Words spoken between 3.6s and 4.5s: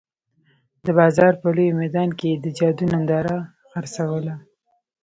خرڅوله.